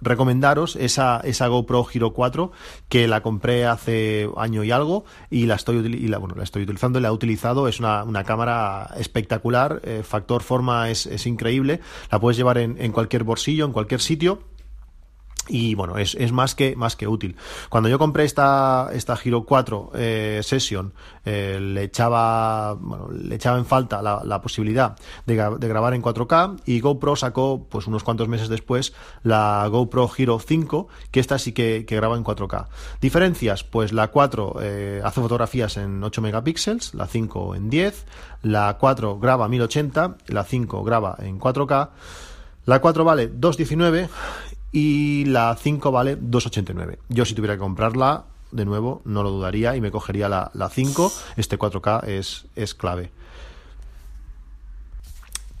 recomendaros 0.00 0.76
esa, 0.76 1.20
esa 1.24 1.46
GoPro 1.48 1.86
Hero 1.92 2.12
4 2.12 2.52
que 2.88 3.08
la 3.08 3.22
compré 3.22 3.66
hace 3.66 4.28
año 4.36 4.64
y 4.64 4.70
algo 4.70 5.04
y 5.30 5.46
la 5.46 5.54
estoy, 5.54 5.76
y 5.76 6.08
la, 6.08 6.18
bueno, 6.18 6.34
la 6.36 6.44
estoy 6.44 6.62
utilizando, 6.62 7.00
la 7.00 7.08
he 7.08 7.12
utilizado, 7.12 7.68
es 7.68 7.80
una, 7.80 8.04
una 8.04 8.24
cámara 8.24 8.90
espectacular, 8.96 9.80
eh, 9.84 10.02
factor 10.04 10.42
forma 10.42 10.90
es, 10.90 11.06
es, 11.06 11.26
increíble, 11.26 11.80
la 12.10 12.20
puedes 12.20 12.36
llevar 12.36 12.58
en, 12.58 12.76
en 12.80 12.92
cualquier 12.92 13.24
bolsillo, 13.24 13.64
en 13.64 13.72
cualquier 13.72 14.00
sitio 14.00 14.53
y 15.48 15.74
bueno, 15.74 15.98
es, 15.98 16.32
más 16.32 16.54
que 16.54 16.76
más 16.76 16.96
que 16.96 17.06
útil. 17.06 17.36
Cuando 17.68 17.88
yo 17.88 17.98
compré 17.98 18.24
esta, 18.24 18.88
esta 18.92 19.16
Giro 19.16 19.44
4 19.44 19.92
eh, 19.94 20.40
Session, 20.42 20.92
eh, 21.24 21.58
le 21.60 21.84
echaba 21.84 22.74
bueno, 22.74 23.08
le 23.10 23.34
echaba 23.34 23.58
en 23.58 23.66
falta 23.66 24.02
la, 24.02 24.40
posibilidad 24.40 24.96
de, 25.26 25.34
grabar 25.34 25.94
en 25.94 26.02
4K 26.02 26.60
y 26.66 26.80
GoPro 26.80 27.16
sacó, 27.16 27.66
pues 27.68 27.86
unos 27.86 28.04
cuantos 28.04 28.28
meses 28.28 28.48
después, 28.48 28.94
la 29.22 29.66
GoPro 29.70 30.10
Hero 30.16 30.38
5, 30.38 30.88
que 31.10 31.20
esta 31.20 31.38
sí 31.38 31.52
que, 31.52 31.84
que 31.86 31.96
graba 31.96 32.16
en 32.16 32.24
4K. 32.24 32.66
Diferencias, 33.00 33.64
pues 33.64 33.92
la 33.92 34.08
4 34.08 34.56
eh, 34.62 35.00
hace 35.04 35.20
fotografías 35.20 35.76
en 35.76 36.02
8 36.02 36.22
megapíxeles, 36.22 36.94
la 36.94 37.06
5 37.06 37.54
en 37.54 37.70
10, 37.70 38.06
la 38.42 38.76
4 38.78 39.18
graba 39.18 39.48
1080, 39.48 40.16
la 40.28 40.44
5 40.44 40.84
graba 40.84 41.16
en 41.20 41.38
4K. 41.38 41.90
La 42.66 42.80
4 42.80 43.04
vale 43.04 43.30
2.19 43.30 44.08
y 44.74 45.24
la 45.26 45.56
5 45.56 45.92
vale 45.92 46.18
2,89. 46.18 46.98
Yo 47.08 47.24
si 47.24 47.34
tuviera 47.34 47.54
que 47.54 47.60
comprarla, 47.60 48.24
de 48.50 48.64
nuevo, 48.64 49.02
no 49.04 49.22
lo 49.22 49.30
dudaría 49.30 49.76
y 49.76 49.80
me 49.80 49.92
cogería 49.92 50.28
la, 50.28 50.50
la 50.52 50.68
5. 50.68 51.12
Este 51.36 51.56
4K 51.56 52.08
es, 52.08 52.46
es 52.56 52.74
clave. 52.74 53.12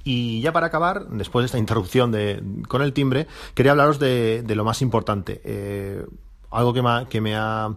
Y 0.02 0.40
ya 0.40 0.52
para 0.52 0.66
acabar, 0.66 1.06
después 1.10 1.44
de 1.44 1.46
esta 1.46 1.58
interrupción 1.58 2.10
de, 2.10 2.42
con 2.66 2.82
el 2.82 2.92
timbre, 2.92 3.28
quería 3.54 3.70
hablaros 3.70 4.00
de, 4.00 4.42
de 4.42 4.54
lo 4.56 4.64
más 4.64 4.82
importante. 4.82 5.40
Eh, 5.44 6.04
algo 6.50 6.74
que 6.74 6.82
me, 6.82 7.06
que 7.08 7.20
me 7.20 7.36
ha 7.36 7.68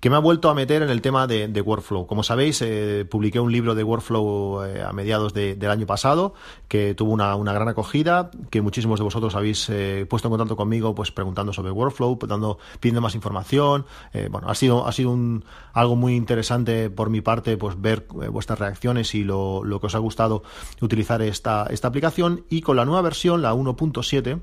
que 0.00 0.10
me 0.10 0.16
ha 0.16 0.20
vuelto 0.20 0.50
a 0.50 0.54
meter 0.54 0.82
en 0.82 0.90
el 0.90 1.00
tema 1.00 1.26
de, 1.26 1.48
de 1.48 1.60
workflow. 1.60 2.06
Como 2.06 2.22
sabéis, 2.22 2.60
eh, 2.62 3.06
publiqué 3.08 3.40
un 3.40 3.50
libro 3.50 3.74
de 3.74 3.82
workflow 3.82 4.64
eh, 4.64 4.82
a 4.82 4.92
mediados 4.92 5.32
de, 5.32 5.54
del 5.54 5.70
año 5.70 5.86
pasado 5.86 6.34
que 6.68 6.94
tuvo 6.94 7.12
una, 7.12 7.34
una, 7.36 7.52
gran 7.52 7.68
acogida, 7.68 8.30
que 8.50 8.60
muchísimos 8.60 8.98
de 8.98 9.04
vosotros 9.04 9.34
habéis 9.34 9.68
eh, 9.70 10.06
puesto 10.08 10.28
en 10.28 10.30
contacto 10.30 10.56
conmigo 10.56 10.94
pues 10.94 11.12
preguntando 11.12 11.52
sobre 11.52 11.70
workflow, 11.70 12.18
dando, 12.26 12.58
pidiendo 12.80 13.00
más 13.00 13.14
información. 13.14 13.86
Eh, 14.12 14.28
bueno, 14.30 14.48
ha 14.48 14.54
sido, 14.54 14.86
ha 14.86 14.92
sido 14.92 15.10
un, 15.10 15.44
algo 15.72 15.96
muy 15.96 16.14
interesante 16.14 16.90
por 16.90 17.10
mi 17.10 17.20
parte 17.20 17.56
pues 17.56 17.80
ver 17.80 18.06
eh, 18.22 18.28
vuestras 18.28 18.58
reacciones 18.58 19.14
y 19.14 19.24
lo, 19.24 19.64
lo, 19.64 19.80
que 19.80 19.86
os 19.86 19.94
ha 19.94 19.98
gustado 19.98 20.42
utilizar 20.80 21.22
esta, 21.22 21.66
esta 21.70 21.88
aplicación. 21.88 22.44
Y 22.50 22.62
con 22.62 22.76
la 22.76 22.84
nueva 22.84 23.02
versión, 23.02 23.42
la 23.42 23.54
1.7, 23.54 24.40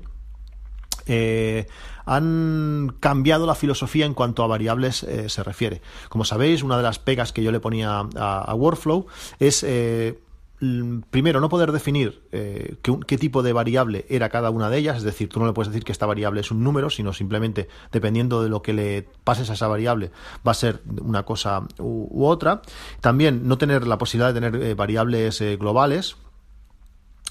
eh, 1.06 1.66
han 2.06 2.96
cambiado 3.00 3.46
la 3.46 3.54
filosofía 3.54 4.04
en 4.04 4.14
cuanto 4.14 4.42
a 4.42 4.46
variables 4.46 5.02
eh, 5.04 5.28
se 5.28 5.42
refiere. 5.42 5.80
Como 6.08 6.24
sabéis, 6.24 6.62
una 6.62 6.76
de 6.76 6.82
las 6.82 6.98
pegas 6.98 7.32
que 7.32 7.42
yo 7.42 7.50
le 7.50 7.60
ponía 7.60 8.06
a, 8.16 8.54
Workflow 8.54 9.06
es 9.38 9.62
eh, 9.62 10.18
primero, 11.10 11.40
no 11.40 11.48
poder 11.48 11.72
definir 11.72 12.22
qué, 12.30 13.18
tipo 13.18 13.42
de 13.42 13.52
variable 13.52 14.06
era 14.08 14.28
cada 14.28 14.50
una 14.50 14.70
de 14.70 14.78
ellas, 14.78 14.98
es 14.98 15.02
decir, 15.02 15.28
tú 15.28 15.40
no 15.40 15.46
le 15.46 15.52
puedes 15.52 15.72
decir 15.72 15.84
que 15.84 15.92
esta 15.92 16.06
variable 16.06 16.40
es 16.40 16.50
un 16.50 16.62
número, 16.62 16.90
sino 16.90 17.12
simplemente 17.12 17.68
dependiendo 17.90 18.42
de 18.42 18.48
lo 18.48 18.62
que 18.62 18.72
le 18.72 19.08
pases 19.24 19.50
a 19.50 19.54
esa 19.54 19.68
variable 19.68 20.10
va 20.46 20.52
a 20.52 20.54
ser 20.54 20.82
una 21.00 21.24
cosa 21.24 21.62
u, 21.78 22.24
otra. 22.24 22.62
También 23.00 23.48
no 23.48 23.58
tener 23.58 23.86
la 23.86 23.98
posibilidad 23.98 24.32
de 24.32 24.40
tener 24.40 24.74
variables 24.74 25.42
globales, 25.58 26.16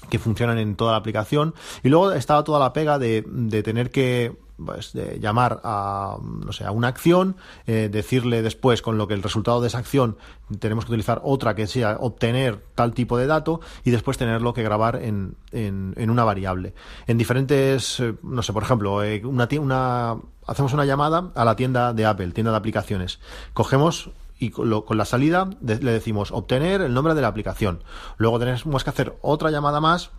que 0.08 0.18
funcionan 0.18 0.58
en 0.58 0.76
toda 0.76 0.92
la 0.92 0.98
aplicación. 0.98 1.54
Y 1.82 1.88
luego 1.88 2.12
estaba 2.12 2.44
toda 2.44 2.58
la 2.58 2.72
pega 2.72 2.98
de, 2.98 3.24
de 3.26 3.62
tener 3.62 3.90
que 3.90 4.36
pues, 4.56 4.92
de 4.92 5.18
llamar 5.20 5.60
a, 5.64 6.16
no 6.20 6.52
sé, 6.52 6.64
a 6.64 6.70
una 6.70 6.88
acción, 6.88 7.36
eh, 7.66 7.88
decirle 7.90 8.42
después 8.42 8.82
con 8.82 8.98
lo 8.98 9.08
que 9.08 9.14
el 9.14 9.22
resultado 9.22 9.60
de 9.60 9.68
esa 9.68 9.78
acción 9.78 10.16
tenemos 10.60 10.84
que 10.84 10.92
utilizar 10.92 11.20
otra 11.24 11.54
que 11.54 11.66
sea 11.66 11.96
obtener 12.00 12.62
tal 12.74 12.92
tipo 12.92 13.18
de 13.18 13.26
dato 13.26 13.60
y 13.84 13.90
después 13.90 14.18
tenerlo 14.18 14.54
que 14.54 14.62
grabar 14.62 14.96
en, 15.02 15.36
en, 15.52 15.94
en 15.96 16.10
una 16.10 16.24
variable. 16.24 16.74
En 17.06 17.18
diferentes, 17.18 17.98
eh, 18.00 18.14
no 18.22 18.42
sé, 18.42 18.52
por 18.52 18.62
ejemplo, 18.62 19.02
eh, 19.02 19.22
una, 19.24 19.48
una, 19.58 20.16
hacemos 20.46 20.72
una 20.72 20.84
llamada 20.84 21.30
a 21.34 21.44
la 21.44 21.56
tienda 21.56 21.92
de 21.92 22.06
Apple, 22.06 22.30
tienda 22.30 22.52
de 22.52 22.58
aplicaciones. 22.58 23.18
Cogemos 23.54 24.10
y 24.38 24.50
con, 24.50 24.68
lo, 24.70 24.84
con 24.84 24.98
la 24.98 25.04
salida 25.04 25.48
le 25.62 25.78
decimos 25.78 26.30
obtener 26.32 26.80
el 26.80 26.94
nombre 26.94 27.14
de 27.14 27.22
la 27.22 27.28
aplicación. 27.28 27.82
Luego 28.16 28.38
tenemos 28.38 28.84
que 28.84 28.90
hacer 28.90 29.16
otra 29.22 29.50
llamada 29.50 29.80
más 29.80 30.10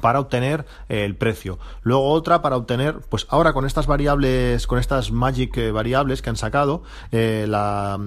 para 0.00 0.20
obtener 0.20 0.66
eh, 0.88 1.04
el 1.04 1.16
precio. 1.16 1.58
Luego 1.82 2.10
otra 2.10 2.42
para 2.42 2.56
obtener, 2.56 3.00
pues 3.08 3.26
ahora 3.30 3.52
con 3.52 3.64
estas 3.64 3.86
variables, 3.86 4.66
con 4.66 4.78
estas 4.78 5.10
magic 5.10 5.56
eh, 5.56 5.72
variables 5.72 6.22
que 6.22 6.30
han 6.30 6.36
sacado, 6.36 6.82
eh, 7.12 7.46
la, 7.48 7.98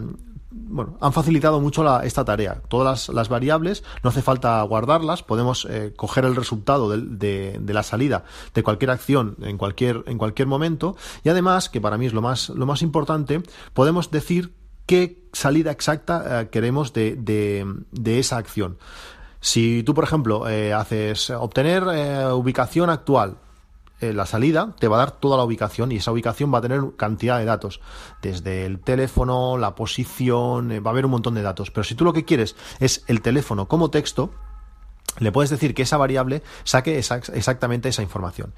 bueno, 0.51 0.98
han 1.00 1.13
facilitado 1.13 1.60
mucho 1.60 2.01
esta 2.01 2.25
tarea. 2.25 2.62
Todas 2.68 3.10
las, 3.10 3.29
variables 3.29 3.84
no 4.03 4.10
hace 4.10 4.22
falta 4.22 4.62
guardarlas, 4.63 5.24
podemos 5.24 5.68
coger 5.96 6.25
el 6.25 6.36
resultado 6.36 6.89
de, 6.89 7.01
de, 7.01 7.58
de, 7.60 7.74
la 7.74 7.84
salida 7.84 8.24
de 8.53 8.63
cualquier 8.63 8.91
acción 8.91 9.36
en 9.41 9.58
cualquier, 9.58 10.03
en 10.08 10.18
cualquier 10.18 10.48
momento 10.48 10.96
y 11.24 11.29
además, 11.29 11.70
que 11.70 11.82
para 11.82 11.98
mí 11.98 12.08
es 12.08 12.13
lo 12.13 12.22
más, 12.22 12.50
lo 12.50 12.65
más 12.65 12.82
importante, 12.82 13.41
podemos 13.74 14.10
decir 14.10 14.59
qué 14.89 15.22
salida 15.34 15.69
exacta 15.69 16.41
eh, 16.41 16.50
queremos 16.50 16.93
de, 16.93 17.15
de, 17.15 18.19
esa 18.19 18.38
acción. 18.38 18.79
Si 19.39 19.84
tú, 19.84 19.93
por 19.93 20.03
ejemplo, 20.03 20.50
eh, 20.50 20.74
haces 20.74 21.29
obtener 21.29 21.84
eh, 21.93 22.25
ubicación 22.34 22.89
actual, 22.89 23.38
la 24.01 24.25
salida 24.25 24.74
te 24.79 24.88
va 24.88 24.96
a 24.96 25.00
dar 25.00 25.12
toda 25.12 25.38
la 25.38 25.43
ubicación 25.43 25.91
y 25.91 25.98
esa 25.98 26.13
ubicación 26.13 26.51
va 26.53 26.60
a 26.60 26.62
tener 26.62 26.81
cantidad 26.96 27.38
de 27.38 27.43
datos, 27.43 27.81
desde 28.22 28.65
el 28.65 28.79
teléfono, 28.79 29.58
la 29.58 29.75
posición, 29.75 30.69
va 30.72 30.89
a 30.89 30.93
haber 30.93 31.05
un 31.05 31.12
montón 31.12 31.36
de 31.36 31.41
datos. 31.41 31.69
Pero 31.69 31.84
si 31.84 31.96
tú 31.96 32.05
lo 32.05 32.13
que 32.13 32.24
quieres 32.24 32.55
es 32.79 33.03
el 33.08 33.22
teléfono 33.22 33.67
como 33.67 33.91
texto, 33.91 34.31
le 35.19 35.31
puedes 35.31 35.49
decir 35.49 35.73
que 35.73 35.83
esa 35.83 35.97
variable 35.97 36.41
saque 36.63 36.97
exactamente 36.97 37.89
esa 37.89 38.01
información. 38.01 38.53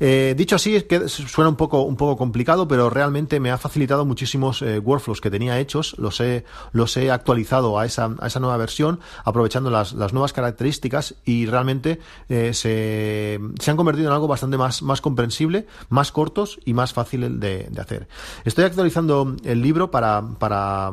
Eh, 0.00 0.34
dicho 0.36 0.56
así, 0.56 0.76
es 0.76 0.84
que 0.84 1.08
suena 1.08 1.48
un 1.48 1.56
poco, 1.56 1.82
un 1.82 1.96
poco 1.96 2.16
complicado, 2.16 2.68
pero 2.68 2.90
realmente 2.90 3.40
me 3.40 3.50
ha 3.50 3.58
facilitado 3.58 4.04
muchísimos 4.04 4.62
eh, 4.62 4.78
workflows 4.78 5.20
que 5.20 5.30
tenía 5.30 5.58
hechos, 5.58 5.94
los 5.98 6.20
he, 6.20 6.44
los 6.72 6.96
he 6.96 7.10
actualizado 7.10 7.78
a 7.78 7.86
esa, 7.86 8.14
a 8.18 8.26
esa 8.26 8.40
nueva 8.40 8.56
versión, 8.56 9.00
aprovechando 9.24 9.70
las, 9.70 9.92
las 9.92 10.12
nuevas 10.12 10.32
características 10.32 11.14
y 11.24 11.46
realmente 11.46 12.00
eh, 12.28 12.52
se, 12.54 13.38
se, 13.60 13.70
han 13.70 13.76
convertido 13.76 14.08
en 14.08 14.14
algo 14.14 14.28
bastante 14.28 14.56
más, 14.56 14.82
más 14.82 15.00
comprensible, 15.00 15.66
más 15.88 16.12
cortos 16.12 16.58
y 16.64 16.74
más 16.74 16.92
fácil 16.92 17.40
de, 17.40 17.68
de 17.70 17.80
hacer. 17.80 18.08
Estoy 18.44 18.64
actualizando 18.64 19.36
el 19.44 19.62
libro 19.62 19.90
para, 19.90 20.22
para 20.38 20.92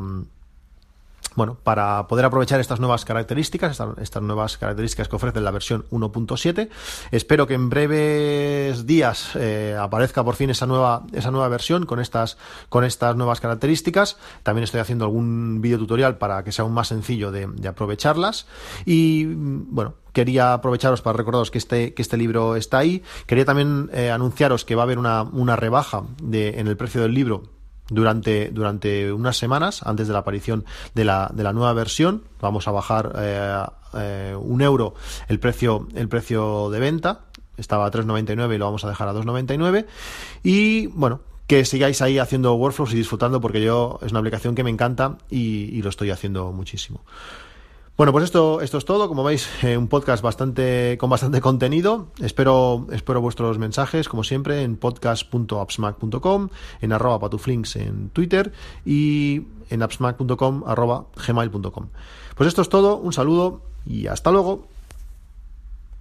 bueno, 1.36 1.58
para 1.64 2.08
poder 2.08 2.26
aprovechar 2.26 2.60
estas 2.60 2.80
nuevas 2.80 3.06
características, 3.06 3.80
estas, 4.00 4.24
nuevas 4.24 4.58
características 4.58 5.08
que 5.08 5.16
ofrece 5.16 5.42
la 5.42 5.52
versión 5.52 5.86
1.7. 5.90 6.70
Espero 7.12 7.48
que 7.48 7.56
en 7.56 7.70
breves 7.70 8.86
días 8.86 9.32
eh, 9.36 9.76
aparezca 9.80 10.24
por 10.24 10.36
fin 10.36 10.50
esa 10.50 10.66
nueva, 10.66 11.04
esa 11.14 11.32
nueva 11.32 11.48
versión 11.48 11.86
con 11.86 12.00
estas, 12.00 12.38
con 12.70 12.84
estas 12.84 13.16
nuevas 13.16 13.40
características. 13.40 14.18
También 14.44 14.64
estoy 14.64 14.80
haciendo 14.80 15.06
algún 15.06 15.62
vídeo 15.62 15.78
tutorial 15.78 16.18
para 16.18 16.44
que 16.44 16.52
sea 16.52 16.64
aún 16.64 16.74
más 16.74 16.88
sencillo 16.90 17.32
de, 17.32 17.50
aprovecharlas. 17.68 18.46
Y 18.86 19.26
bueno, 19.26 19.96
quería 20.12 20.54
aprovecharos 20.54 21.02
para 21.02 21.18
recordaros 21.18 21.50
que 21.50 21.58
este, 21.58 21.94
que 21.94 22.02
este 22.02 22.18
libro 22.18 22.56
está 22.56 22.78
ahí. 22.78 23.04
Quería 23.26 23.46
también 23.46 23.90
eh, 23.94 24.12
anunciaros 24.12 24.66
que 24.66 24.76
va 24.76 24.84
a 24.84 24.86
haber 24.86 25.00
una, 25.00 25.24
una 25.24 25.56
rebaja 25.56 26.04
de, 26.22 26.60
en 26.60 26.68
el 26.68 26.78
precio 26.78 27.02
del 27.02 27.14
libro 27.14 27.53
durante, 27.90 28.50
durante 28.50 29.12
unas 29.12 29.38
semanas 29.38 29.84
antes 29.84 30.08
de 30.08 30.14
la 30.14 30.20
aparición 30.20 30.66
de 30.94 31.06
la, 31.06 31.30
de 31.34 31.44
la 31.44 31.54
nueva 31.54 31.74
versión. 31.74 32.24
Vamos 32.42 32.68
a 32.68 32.72
bajar 32.72 33.14
eh, 33.18 33.64
eh, 33.96 34.36
un 34.40 34.62
euro 34.62 34.96
el 35.28 35.40
precio, 35.40 35.88
el 35.96 36.08
precio 36.08 36.70
de 36.70 36.80
venta. 36.80 37.26
Estaba 37.58 37.86
a 37.86 37.92
3,99 37.92 38.56
y 38.56 38.58
lo 38.58 38.66
vamos 38.66 38.84
a 38.84 38.90
dejar 38.90 39.08
a 39.08 39.14
2,99. 39.14 39.86
Y 40.44 40.88
bueno, 40.88 41.22
que 41.48 41.66
sigáis 41.66 42.02
ahí 42.02 42.18
haciendo 42.18 42.56
workflows 42.56 42.94
y 42.94 42.98
disfrutando 42.98 43.42
porque 43.42 43.62
yo 43.62 44.00
es 44.02 44.12
una 44.12 44.20
aplicación 44.20 44.56
que 44.56 44.64
me 44.64 44.72
encanta 44.72 45.18
y 45.30 45.82
lo 45.82 45.90
estoy 45.90 46.10
haciendo 46.10 46.52
muchísimo. 46.52 47.02
Bueno, 47.96 48.12
pues 48.12 48.24
esto, 48.24 48.62
esto 48.62 48.80
es 48.80 48.86
todo. 48.86 49.08
Como 49.08 49.24
veis, 49.24 49.48
eh, 49.64 49.78
un 49.78 49.88
podcast 49.88 50.24
bastante, 50.24 50.98
con 51.00 51.12
bastante 51.12 51.42
contenido. 51.42 52.08
Espero, 52.20 52.88
espero 52.92 53.22
vuestros 53.22 53.60
mensajes, 53.60 54.10
como 54.10 54.24
siempre, 54.24 54.64
en 54.64 54.78
podcast.appsmac.com, 54.78 56.50
en 56.82 56.92
arroba 56.92 57.20
patuflinks 57.20 57.76
en 57.76 58.10
Twitter 58.10 58.52
y 58.84 59.44
en 59.70 59.84
appsmac.com 59.84 60.64
arroba 60.66 61.06
gmail.com. 61.28 61.90
Pues 62.36 62.48
esto 62.48 62.64
es 62.64 62.70
todo. 62.70 62.98
Un 62.98 63.14
saludo 63.14 63.62
y 63.86 64.08
hasta 64.08 64.32
luego. 64.32 64.73